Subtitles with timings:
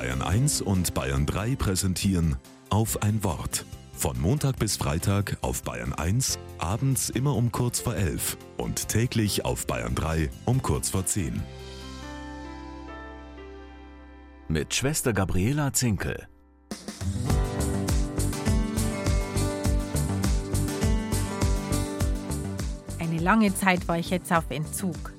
[0.00, 2.36] Bayern 1 und Bayern 3 präsentieren
[2.70, 3.66] auf ein Wort.
[3.92, 9.44] Von Montag bis Freitag auf Bayern 1, abends immer um kurz vor 11 und täglich
[9.44, 11.42] auf Bayern 3 um kurz vor 10.
[14.48, 16.26] Mit Schwester Gabriela Zinkel.
[22.98, 25.12] Eine lange Zeit war ich jetzt auf Entzug.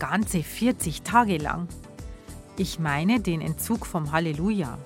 [0.00, 1.68] Ganze 40 Tage lang.
[2.56, 4.78] Ich meine den Entzug vom Halleluja.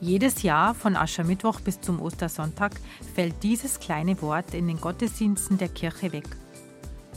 [0.00, 2.72] Jedes Jahr von Aschermittwoch bis zum Ostersonntag
[3.14, 6.28] fällt dieses kleine Wort in den Gottesdiensten der Kirche weg.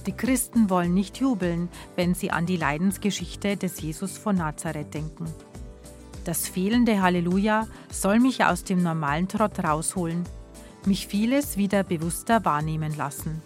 [0.06, 5.26] Die Christen wollen nicht jubeln, wenn sie an die Leidensgeschichte des Jesus von Nazareth denken.
[6.24, 10.24] Das fehlende Halleluja soll mich aus dem normalen Trott rausholen,
[10.86, 13.42] mich vieles wieder bewusster wahrnehmen lassen.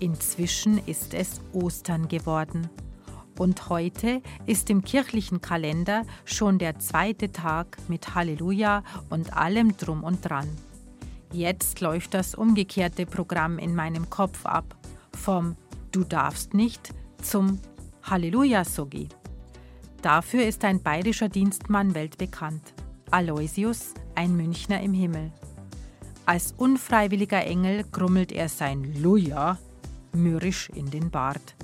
[0.00, 2.68] Inzwischen ist es Ostern geworden.
[3.38, 10.04] Und heute ist im kirchlichen Kalender schon der zweite Tag mit Halleluja und allem drum
[10.04, 10.48] und dran.
[11.32, 14.76] Jetzt läuft das umgekehrte Programm in meinem Kopf ab.
[15.14, 15.56] Vom
[15.92, 17.58] Du darfst nicht zum
[18.02, 19.08] Halleluja Sogi.
[20.02, 22.74] Dafür ist ein bayerischer Dienstmann weltbekannt.
[23.10, 25.32] Aloysius, ein Münchner im Himmel.
[26.26, 29.58] Als unfreiwilliger Engel grummelt er sein Luja
[30.12, 31.54] mürrisch in den Bart.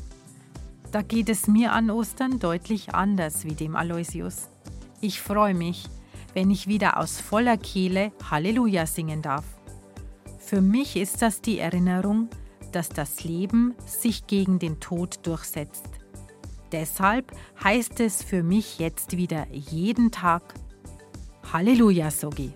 [0.92, 4.50] Da geht es mir an Ostern deutlich anders wie dem Aloysius.
[5.00, 5.88] Ich freue mich,
[6.34, 9.44] wenn ich wieder aus voller Kehle Halleluja singen darf.
[10.38, 12.28] Für mich ist das die Erinnerung,
[12.72, 15.88] dass das Leben sich gegen den Tod durchsetzt.
[16.72, 17.32] Deshalb
[17.64, 20.42] heißt es für mich jetzt wieder jeden Tag
[21.52, 22.52] Halleluja, Sogi.